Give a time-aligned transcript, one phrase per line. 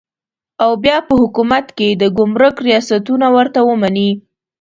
[0.63, 4.09] او بیا په حکومت کې د ګمرک ریاستونه ورته ومني.